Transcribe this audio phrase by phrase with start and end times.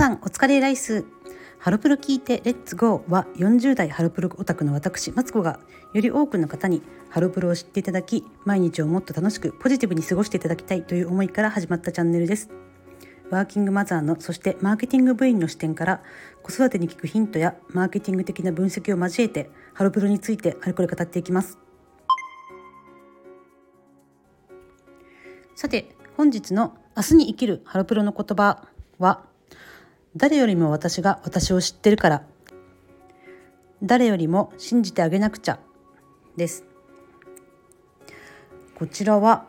[0.00, 1.04] さんお疲れライス。
[1.58, 5.60] ハロプロ聞いてレッツゴーは40代ハロプロオタクの私マツコが
[5.92, 6.80] より多くの方に
[7.10, 12.48] ハロプロを知っていただき毎日をもっと楽しくポジティブに過ごしていただきたいという思いから始まったチャンネルです。
[13.28, 16.02] ワーキングマザーのそしてマーケティング部員の視点から
[16.42, 21.58] 子育てに効くヒントやマーケティング的な分析を交えてハロプロについてあれこれ語っていきます。
[25.54, 28.66] さて本日の明日に生きるハロプロの言葉
[28.98, 29.28] は
[30.16, 32.22] 誰よりも私が私を知ってるから。
[33.82, 35.60] 誰よりも信じてあげなくちゃ。
[36.36, 36.64] です。
[38.74, 39.46] こちらは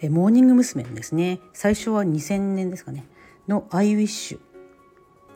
[0.00, 0.84] えモーニング娘。
[0.84, 1.40] ですね。
[1.52, 3.06] 最初は2000年ですかね。
[3.46, 4.38] の「I Wish」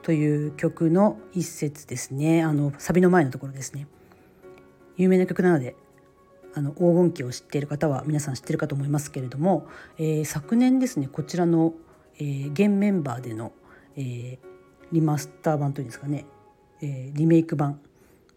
[0.03, 2.43] という曲の一節ですね。
[2.43, 3.87] あのサビの前のところですね。
[4.97, 5.77] 有名な曲なので
[6.55, 11.73] あの黄金期を知っている方は皆さん知ってるかと思いますけれども、えー、昨年ですねこちらの、
[12.19, 13.53] えー、現メンバーでの、
[13.97, 14.39] えー、
[14.93, 16.27] リマスター版というんですかね、
[16.81, 17.81] えー、リメイク版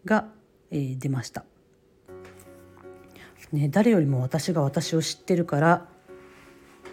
[0.04, 0.26] が、
[0.70, 1.44] えー、出ました。
[3.52, 5.86] ね、誰よりも私が私を知ってるから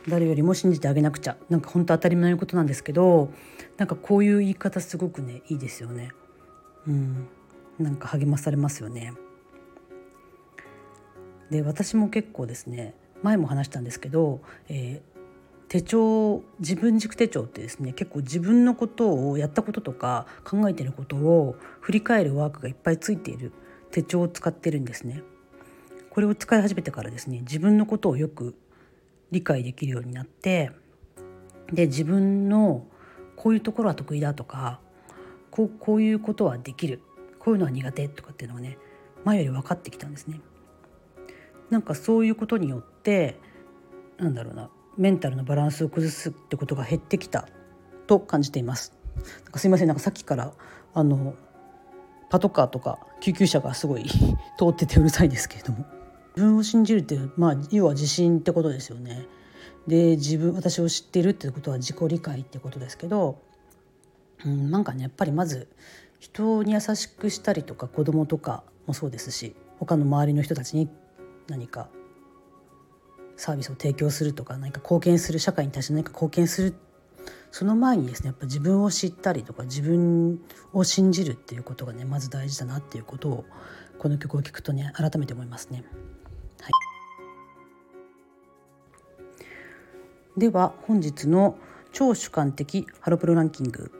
[0.08, 3.31] 誰よりも信じてあげなくちゃなんか本当当たり前のことなんですけど
[3.78, 6.11] なんかこういう言い方すごくねいいですよね。
[6.86, 7.28] うん、
[7.80, 9.14] なんか励まされますよね。
[11.50, 15.12] で私も結構ですね前も話したんですけど、えー、
[15.73, 23.52] 手帳自分軸手帳ってですね結構自分のことをやったこととか考えてることを振り返るワークがいっぱいついている
[23.89, 25.23] 手帳を使ってるんですね。
[26.11, 28.53] これを使い始めてからですね自分のことをよく
[29.31, 30.69] 理解できるようになって
[31.71, 32.85] で自分の
[33.35, 34.79] こういうところは得意だとか
[35.49, 37.01] こうこういうことはできる
[37.39, 38.77] こういうのは苦手とかっていうのがね
[39.23, 40.39] 前より分かってきたんですね。
[41.71, 43.39] なんかそういうことによって
[44.19, 47.47] なんだろうなメンタルのバランスを崩すってことが減ってきた
[48.08, 48.94] と感じています。
[49.16, 50.53] なんかすいませんなんかさっきから
[50.94, 51.35] あの
[52.29, 54.06] パトカーとか救急車がすごい
[54.57, 55.85] 通っててうるさいですけれども
[56.35, 59.28] 自分を信じるってまあ要は自信ってことですよね。
[59.88, 63.38] で自分私を知っているってことは自己理解ってことですけど、
[64.45, 65.68] うん、なんかねやっぱりまず
[66.19, 70.89] 人に優しくしたりとか子供とかもそうですし他の周りの人たちに
[71.47, 71.89] 何か
[73.38, 76.75] サービスを提供するとか何か貢献する社会に対して何か貢献する
[77.51, 80.41] その前にですねやっぱ自分を知ったりとか自分
[80.73, 83.45] を信じるっていうことがねまず大事だなっていうことを
[83.99, 85.83] この曲を聴くとね改めて思いますね。
[86.61, 86.69] は
[90.35, 91.57] い、では本日の
[91.91, 93.91] 超主観的ハロプロランキング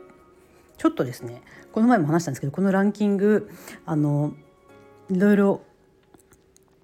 [0.76, 3.48] ちょっとですねこの前も話したんですけどこのランキング
[3.86, 4.34] あの
[5.10, 5.62] いろいろ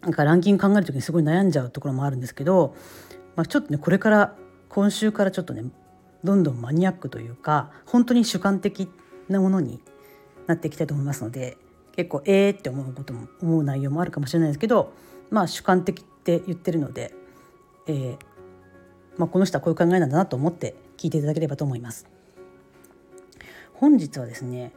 [0.02, 2.74] なんかランキング考える時にすごい悩んじゃうところもあるんですけど、
[3.36, 4.36] まあ、ちょっとねこれから
[4.68, 5.64] 今週からちょっとね
[6.24, 8.88] どんどんマニアックというか本当に主観的
[9.28, 9.82] なものに
[10.46, 11.56] なっていきたいと思いますので
[11.96, 14.92] 結構えーって思うことも思う内容もあるかもしれないですけど
[15.30, 17.14] まあ主観的って言ってるので、
[17.86, 18.18] えー
[19.16, 22.06] まあ、この人はこういう考えなんだなと思って聞いていただければと思います。
[23.74, 24.72] 本日はですね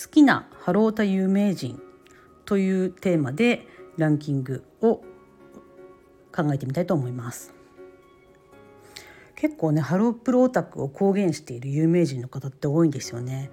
[0.00, 1.80] 好きなハロータ有名人
[2.44, 3.66] というテーマで
[3.96, 5.02] ランキングを
[6.34, 7.54] 考えてみたいと思います。
[9.34, 13.50] 結構ねハロープロオタクを公言している有名人の方って多いんですよね。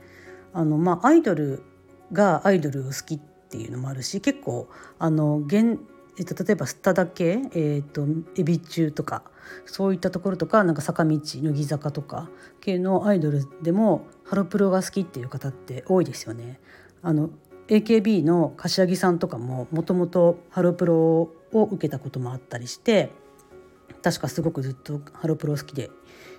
[0.53, 1.63] あのまあアイドル
[2.11, 5.79] がアイドルを好きっていうのもあるし結構あの現
[6.17, 8.05] えっと、例えばスタダ系、えーと、
[8.37, 9.23] エビ中とか
[9.65, 12.29] そういったところとかなんか坂道乃木坂とか
[12.61, 16.59] 系のアイドルでもハロプロが好きっていう方って多いですよね。
[17.01, 17.31] あの
[17.67, 23.11] AKB の柏木さんとかももともとハロプロを受けたこともあったりして
[24.01, 25.89] 確かすごくずっとハロプロ好きで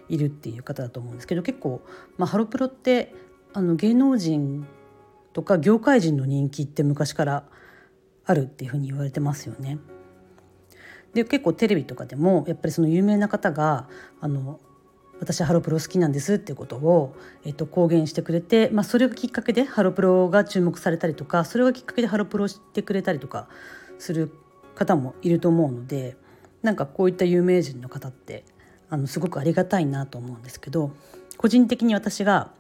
[0.09, 1.83] いるっていう方だと思うんですけど結構、
[2.19, 3.15] まあ、ハロプロって
[3.55, 4.67] あの芸能人
[5.33, 7.45] とか業界人の人気って昔から
[8.27, 9.79] あるっていうふうに言われてますよね。
[11.15, 13.89] で結構テレビとかでもやっぱりその有名な方が
[14.21, 14.61] あの
[15.21, 17.15] 私ハロプロ好きなんですっていうことを、
[17.45, 23.49] えっと、公言してくれて、まあ、それがきっかけでハロプロが注目されたりとかそれがきっかけでハロプロを知ってくれたりとか
[23.99, 24.33] する
[24.75, 26.17] 方もいると思うので
[26.63, 28.45] なんかこういった有名人の方って
[28.91, 30.91] あのすごくありがたいなと思うんですけど
[31.37, 32.51] 個人的に私が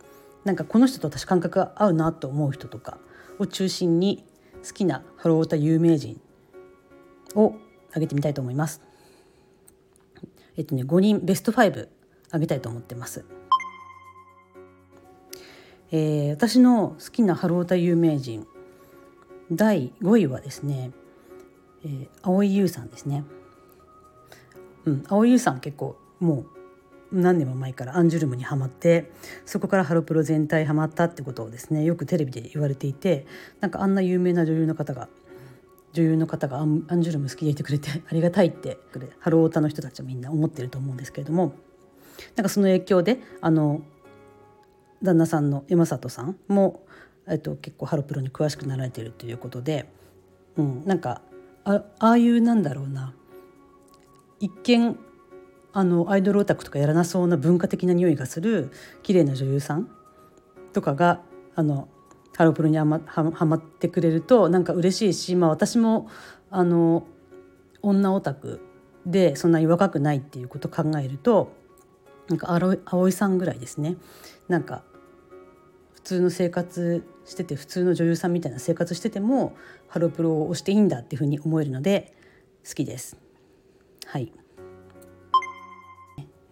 [0.44, 2.98] なんかこの人と私感覚が合うなと思う人とか
[3.38, 4.24] を中心に
[4.66, 6.20] 好きなハロータ有名人
[7.34, 7.54] を
[7.88, 8.80] 挙げてみたいと思います。
[10.56, 11.88] えっとね5人ベスト5
[12.34, 13.24] あげたいと思ってます。
[15.92, 18.46] えー、私の好きなハロータ有名人
[19.52, 20.90] 第5位はですね、
[21.84, 23.24] えー、蒼井優さんですね。
[24.84, 26.44] うん、蒼井優さん結構も
[27.12, 29.12] う何年も前からアンジュルムにはまって
[29.46, 33.26] そこからハロプロ全体ハマったってことをですねよくテレビで言われていて
[33.60, 35.08] なんかあんな有名な女優の方が
[35.92, 38.78] 女優の方がアンジュルム好きでいてくれてありがたいって
[39.20, 41.54] ハロータの人たちはみんな思ってると思うんですけれども
[42.36, 43.82] なんかその影響であの
[45.02, 46.84] 旦那さんの山里さんも、
[47.28, 49.86] えっと、結構ハロプロに詳しくなられているということで、
[50.56, 51.20] うん、なんか
[51.64, 53.14] あああいうなんだろうな
[54.40, 54.98] 一見
[55.72, 58.70] あのアイドルオタクとかやらなそうな文化的な匂いがする
[59.02, 59.88] 綺麗な女優さん
[60.72, 61.20] とかが
[61.54, 61.88] あの
[62.36, 66.08] ハロプロにはまはまってくれるとなんか嬉しいし、まあ、私も
[66.50, 67.06] あの
[67.82, 68.60] 女オタク
[69.06, 71.52] でそんなに若くないっていうことを考えると
[72.28, 72.48] なんか
[72.84, 73.96] 葵さんぐらいですね
[74.48, 74.82] なんか
[75.94, 79.56] 普通の生活してて普通の女優さんみたいな生活してても
[79.88, 82.14] ハロプロを推していいんだっていうふうに思えるので
[82.66, 83.16] 好きです。
[84.06, 84.32] はい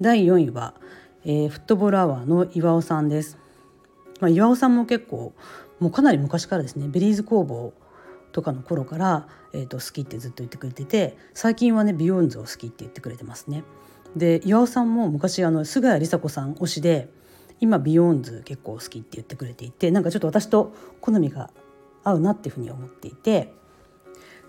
[0.00, 0.74] 第4位は、
[1.24, 3.38] えー、フットボールアワーの岩尾さんです。
[4.20, 5.32] まあ、岩尾さんも結構
[5.78, 7.72] もうかなり昔からですね Berryz工房
[8.32, 13.64] とかの頃から、えー、と好きってずっと言ってくれてて最近はねビヨーンズを好きって言ってくれてますね。
[14.16, 17.08] で岩尾さんも昔あの菅谷梨沙子さん推しで
[17.60, 21.50] 今ビヨーンズ結構好きって言ってくれていてなんかちょっと私と好みが
[22.04, 23.52] 合うなっていうふうに思っていて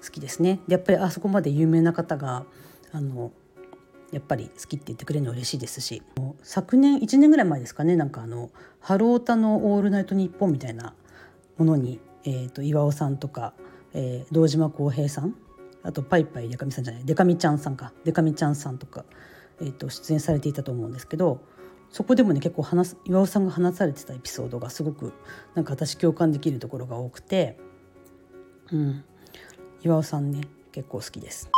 [0.04, 0.60] 好きですね。
[0.68, 2.46] でやっぱりあそこまで有名な方が
[2.92, 3.32] あの
[4.12, 6.04] やっぱり好きって言ってくれるの嬉しいですし
[6.44, 10.94] 昨年1年ぐらい前ですかねなんかあの「ハロヲタのオールナイトニッポン」みたいな
[11.58, 13.54] ものに、えーと、岩尾さんとか、
[13.94, 15.36] えー、堂島孝平さん
[15.84, 19.06] あとパイパイデカミさんじゃないデカミちゃんさんかデカミちゃんさんとか、
[19.62, 21.42] えーと、出演されていたと思うんですけど
[21.90, 25.14] そこでもね結構話す岩尾さんが話されてたエピソードがすごく
[25.54, 27.58] なんか私共感できるところが多くて、
[28.72, 29.04] うん、
[29.84, 30.42] 岩尾さんね
[30.72, 31.50] 結構好きです。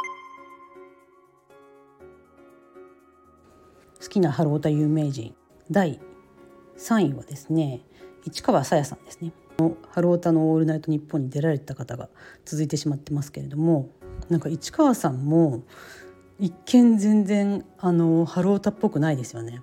[4.01, 5.33] 好きなハロータ有名人
[5.71, 5.99] 第
[6.77, 7.81] 3位はですね
[8.25, 9.31] 市川さやさんですね。
[9.89, 12.09] ハロータの「オールナイトニッポン」に出られた方が
[12.43, 13.89] 続いてしまってますけれども
[14.27, 15.63] なんか市川さんも
[16.39, 19.61] 一見全然あのハロータっぽくないですよね。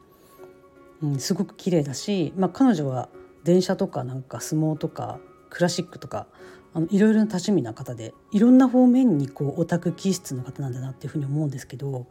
[1.02, 3.08] うん、すごく綺麗だし、まあ、彼女は
[3.44, 5.18] 電車とかなんか相撲とか
[5.50, 6.26] クラシックとか
[6.74, 12.06] あのいろいろな多趣味な方でいろんな方面にこうオタク気質の方なんだなっていうふうに思うんですけど、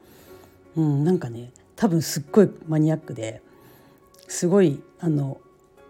[0.75, 3.41] うん、なんかね多分すっごいマニアックで
[4.27, 5.39] すごいあの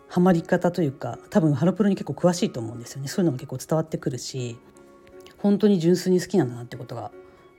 [0.07, 4.57] ハマり方というか多分ハロプロに結構詳しいと思うんですよねそういうのが結構伝わってくるし
[5.37, 7.11] 本当に純粋に好きなんだなってことが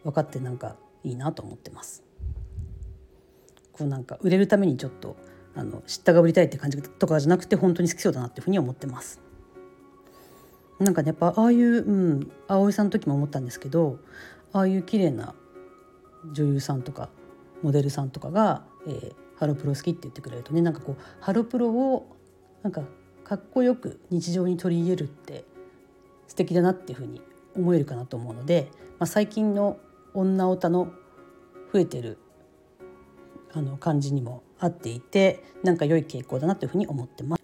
[0.05, 2.03] 分かってなんかいいなと思ってます。
[3.73, 5.17] こうなんか売れるためにちょっと
[5.55, 9.21] あの知ったかぶりたいって感じとかじゃなくて本当に好きそうだなっていうふうに思ってます。
[10.79, 13.99] なんかねやっぱああいううん葵さんの時も思ったんですけど
[14.53, 15.35] ああいう綺麗な
[16.33, 17.09] 女優さんとか
[17.63, 22.17] モデルさんとかが、えー、ハロプロ好きって言ってくれるとねなんかこうハロプロを
[22.63, 22.83] なんか
[23.25, 25.45] かっこよく日常に取り入れるって
[26.27, 27.21] 素敵だなっていうふうに
[27.55, 28.69] 思えるかなと思うので、
[28.99, 29.79] まあ、最近の
[30.15, 30.93] 女オタの
[31.73, 32.19] 増えてる
[33.53, 37.43] あの感じにも合っていてなんか良い傾向だなというふうに思ってます。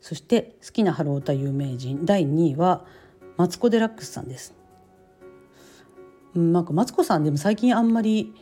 [0.00, 2.84] そして好きなハロータ有名人第2位は
[3.36, 4.54] マツコ・デラックスさんです。
[6.34, 8.34] なんかマツコさんでも最近あんまり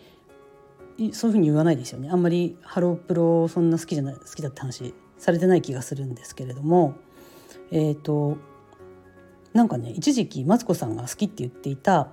[1.12, 6.94] そういうふうに言わないですよねあんまりハロープロそんな好きじゃない好きだって話されてない気がするんですけれども
[7.70, 8.36] えっ、ー、と
[9.52, 12.12] なんかね一時期マツコさんが好きって言っていた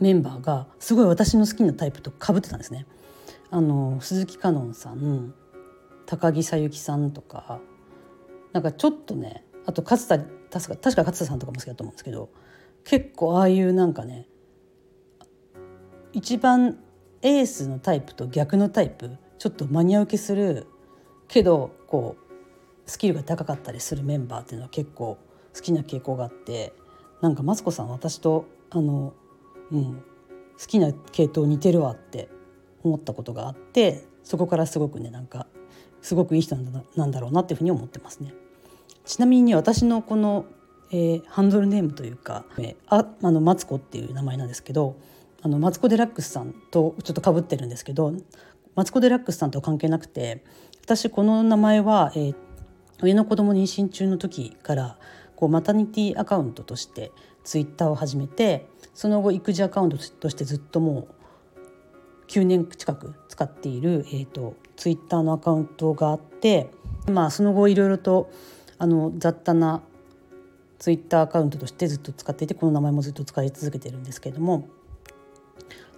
[0.00, 2.86] メンバーがすごい私の好きなタイプとかぶってたんですね。
[3.50, 5.34] あの鈴木香音さん
[6.06, 7.60] 高木さゆきさんとか
[8.52, 12.30] なんかちょっとねあと勝田確か確か勝田さんとかも好きだと思うんですけど
[12.84, 14.26] 結構ああいうなんかね
[16.12, 16.78] 一番
[17.22, 20.66] エースのタイプと逆のタイプちょっとマニア受けする
[21.28, 25.18] けどこうスキルが高かったりするメンバーっていうのは結構
[25.54, 26.72] 好きな傾向があって
[27.20, 29.14] なんかマツコさん私とあの、
[29.70, 29.94] うん、
[30.58, 32.28] 好きな系統似てるわって
[32.82, 35.46] 思ったことがあってそこからすごくねなんか
[36.02, 38.34] すごくいい人なんだろうなっていうふうに思ってますね。
[39.06, 40.46] ちなみに私のこの、
[40.90, 44.96] えー、ハンドルネームというか、え、ああのマツコっていう名前なんですけど
[45.42, 48.14] あのマツコ・デラックスさんとちょっとかぶってるんですけど
[48.74, 50.42] マツコ・デラックスさんとは関係なくて
[50.82, 52.34] 私この名前は、えー、
[53.02, 54.98] 上の子供妊娠中の時から
[55.44, 57.12] こうマタニティアカウントとして
[57.44, 61.06] ツイッターを始めてその後育児アカウントとしてずっとも
[62.26, 66.70] う9年近く使っている、えーと、ツイッターのアカウントがあって、
[67.12, 68.30] まあ、その後いろいろと
[68.78, 69.82] あの雑多な
[70.78, 74.66] ツイッターアカウントとしてずっと使っていてこの名前もずっと使い続けてるんですけれども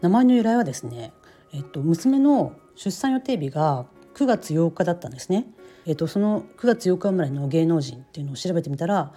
[0.00, 1.12] 名前の由来はですね、
[1.52, 5.46] えっと、娘の出産予定日が9月8日だったんですね。
[5.86, 9.12] えっと、その9月8日生まれの芸能人っていうのを調べてみたら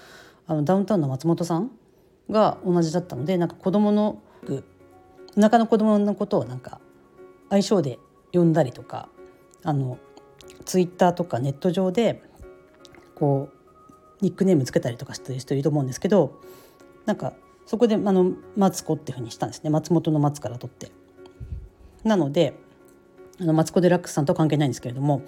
[0.47, 1.71] あのダウンタウンの松本さん
[2.29, 4.21] が同じだったのでなんか子供の
[5.37, 6.79] お腹の子供のことをなんか
[7.49, 7.97] 愛称で
[8.31, 9.09] 呼んだりとか
[9.63, 9.97] あの
[10.65, 12.21] ツイッターとかネット上で
[13.15, 16.39] こうニックネームつけたりとかしてる人いると思うんですけど
[17.05, 17.33] なんか
[17.65, 20.91] そこであのマツコっていうふうにしたんですね松本の松から取って。
[22.03, 22.53] なので
[23.41, 25.21] あのマツコ・デラックスさんとは関係ないんですけれども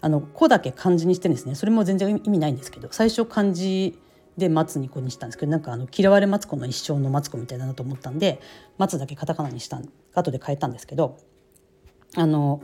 [0.00, 3.98] あの「子」だけ漢字にしてですねそれも全然意味ないんですけど最初漢字
[4.36, 8.40] で松に子にしたんですけどなんかあの嫌われマツコの一生のマツコみたいだなと思ったんで
[8.78, 9.80] 松だけカタカナにした
[10.14, 11.16] 後で変えたんですけど
[12.16, 12.60] あの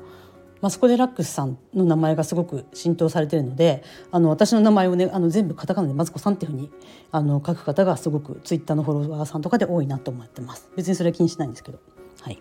[0.61, 6.71] マスコ・デラックスさんの名前がすごく浸透されてるのであの私の名前をねあの全部カタカナでマツコさんっていうふうに
[7.11, 10.71] あの書く方がすごくツイッターのフォロワーさんとかで多いなと思ってます。
[10.77, 11.81] 別にそれは気にしないんですけど。
[12.21, 12.41] はい。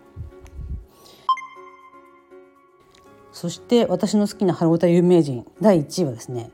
[3.41, 6.51] そして私の好きなハロータ有名人第1位はですね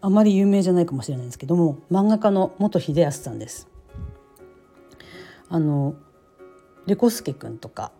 [0.00, 3.68] あまり有名じゃないかもしれないんですけども漫画家の元秀康さんです。
[5.50, 5.96] あの
[6.86, 7.92] レコスケ君とか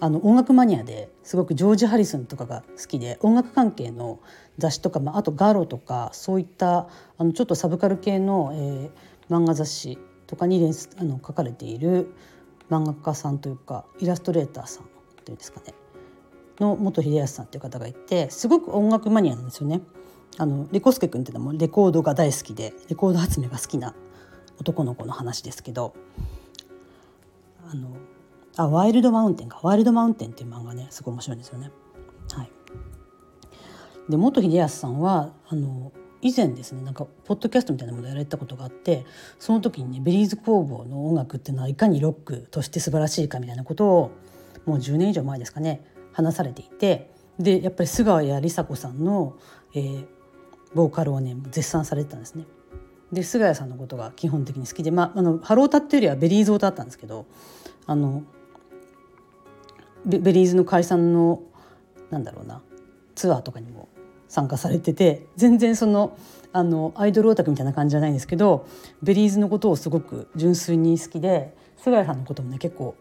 [0.00, 4.18] あの音楽マニアですごくジョージ・ハリスンとかが好きで音楽関係の
[4.58, 8.90] 雑誌とか、まあ、あとガロとかそういったあのちょっとサブカル系の、えー、
[9.30, 10.68] 漫画雑誌とかに
[10.98, 12.12] あの書かれている
[12.70, 14.84] 漫画家さんというかイラストレーターさん
[15.24, 15.74] というんですかね。
[16.60, 19.80] の元秀康さんっていう方がいてすごく音楽マニアなんですよね。
[20.36, 23.94] あのレコスケ君っていうのもレコードが大好きでレコード集めが好きな
[24.60, 25.94] 男の子の話ですけど
[27.70, 27.96] あの
[28.56, 31.70] あワイルドマウンテンかワイルドマウンテンっていう漫画ねすごい面白いんですよね。
[32.32, 32.50] はい、
[34.08, 39.04] で元秀康さんはあの以前ですねなんかポッドキャストみたいなものをやられたことがあって
[39.38, 44.10] その時にねベリーズ工房の音楽っていうのはいかにロックとして素晴らしいかみたいなことを
[44.66, 45.84] もう10年以上前ですかね
[46.18, 49.36] 話されていてでやっぱり菅谷梨沙子さんの、
[49.72, 50.06] えー、
[50.74, 52.44] ボーカルをね絶賛されてたんですね。
[53.12, 57.24] で菅谷さんのことが基本的に好きで、まあ、あのハロヲタっていうよりは Berryz オタだったんですけど
[57.86, 58.24] あの
[60.04, 61.42] ベ Berryz の解散の
[62.10, 62.60] なんだろうな
[63.14, 63.88] ツアーとかにも
[64.28, 66.18] 参加されてて全然その
[66.52, 68.66] あのアイドルオタクみたいな感じじゃないんですけど
[69.02, 72.94] Berryz のことをすごく純粋に好きで菅谷さんのこともね結構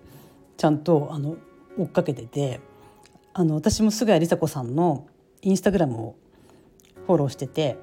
[0.56, 1.36] ちゃんとあの
[1.78, 2.62] 追っかけてて
[3.40, 5.06] あの私も菅谷梨紗子さんの
[5.44, 6.16] インスタグラムを
[7.06, 7.78] フォローしてて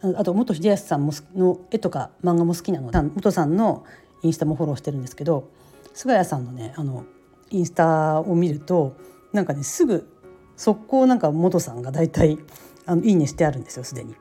[0.00, 3.84] あと元秀康さんの絵とか漫画も好きなので元さんの
[4.22, 5.50] インスタもフォローしてるんですけど
[5.92, 7.04] 菅谷さんのねあの
[7.50, 8.96] インスタを見ると
[9.34, 10.08] なんかねすぐ
[10.56, 12.38] 速攻なんか元さんが大体
[12.86, 14.14] あのいいねしてあるんですよすでに。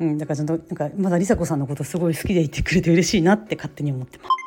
[0.00, 4.37] うん、だからちゃんとなんかまだ梨紗子さんのことすごい好きでいてくれて嬉しいなって勝手に思ってます。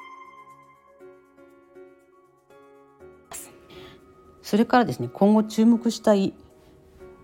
[4.52, 6.34] それからですね今後注目したい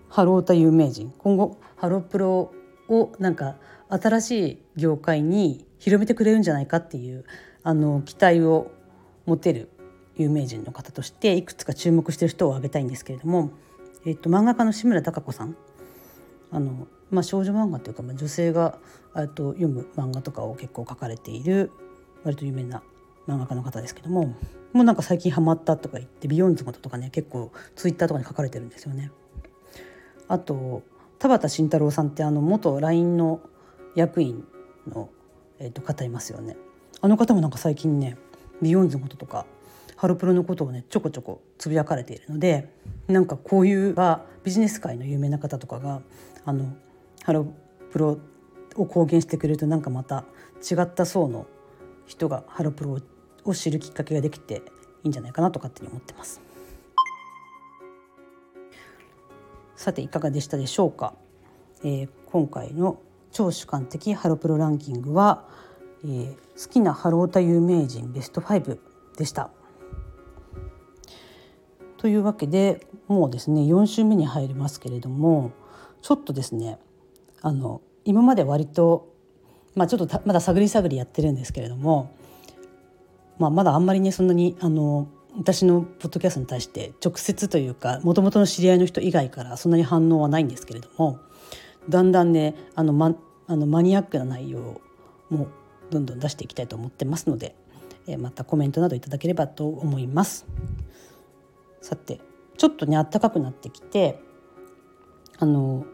[0.08, 2.54] ハロータ有名人今後ハロプロ
[2.88, 3.56] をなんか
[3.90, 7.26] 新しい業界に広めてくれるんじゃないかっていう
[7.64, 8.70] あの期待を
[9.26, 9.68] 持てる
[10.16, 13.50] 有名人の方としていくつか注目してる人を挙げたいんですけれども、
[14.06, 15.54] えっと、漫画家の志村貴子さん。
[16.50, 18.78] あの、まあ、少女漫画というか、まあ、女性が
[19.34, 21.72] と読む漫画とかを結構書かれている
[22.24, 22.82] 割と有名な
[23.28, 24.34] 漫画家の方ですけども
[24.72, 29.10] もうなんか最近ハマったとか言って BEYOOOOONDS のこととかね結構ツイッターとかに書かれてるんですよね。
[30.26, 30.82] あと
[31.18, 33.40] 田端信太郎さんってあの元 LINE の
[33.94, 34.44] 役員
[34.86, 35.10] の、
[35.58, 36.56] えー、と方いますよね。
[37.00, 38.16] あの方もなんか最近ね
[38.60, 39.46] BEYOOOOONDS のこととか
[39.96, 42.72] ハロプロのことをねちょこちょこつぶやかれているので
[43.08, 43.96] なんかこういう
[44.44, 46.02] ビジネス界の有名な方とかが
[46.44, 46.72] あの
[47.24, 47.46] ハロ
[47.90, 48.18] プロ
[48.76, 50.24] を公言してくれるとなんかまた
[50.58, 51.46] 違った層の
[52.06, 53.00] 人がハロプロを
[53.44, 54.62] を知るきっかけができて
[55.02, 56.40] いいんじゃないかなと勝手に思ってます。
[59.76, 61.14] さていかがでしたでしょうか、
[61.84, 62.98] えー、今回の
[63.30, 65.44] 超主観的ハロプロランキングは、
[66.02, 68.78] えー、好きなハロータ有名人ベスト5
[69.16, 69.50] でした。
[71.96, 75.52] というわけでもうですね4週目に入りますけれども
[76.00, 76.78] ちょっとですね
[77.42, 79.12] あの今まで割と、
[79.74, 82.14] まあ、ちょっとまだ探り探りやってるんですけれども、
[83.38, 91.20] まあ、まだあんまりねそんなにあの私のポッドキャストに対して直接というかもともとの知り合いの人以外からそんなに反応はないんですけれども
[91.88, 93.14] だんだんねあの、ま、
[93.46, 94.80] あのマニアックな内容
[95.30, 95.48] も
[95.90, 97.54] どんどん出していきたいと思ってますので、
[98.06, 100.46] えまたコメントなどいただければと思います。
[101.80, 102.20] さて
[102.58, 104.20] ちょっとね暖かくなってきて
[105.38, 105.86] あの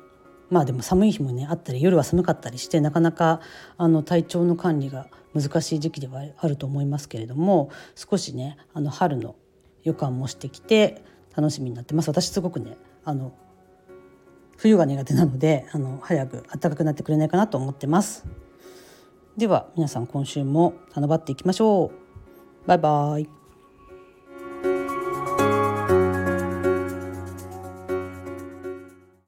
[0.50, 3.40] まあでも寒い日もねあったり夜は寒かったりしてなかなか
[3.76, 9.34] あの体調の管理が難しい時期ではあると思いますけれども少しねあの春の
[9.82, 11.02] 予感もしてきて
[11.36, 12.08] 楽しみになってます。
[12.08, 13.32] 私すごくねあの
[14.56, 18.24] 冬が苦手なのであの早く暖かくなってくれないかなと思ってます。
[19.36, 21.90] では皆さん今週も楽張っていきましょ
[22.64, 22.68] う。
[22.68, 23.43] バイバイ。